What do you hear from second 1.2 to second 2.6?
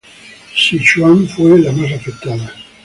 fue la más afectada.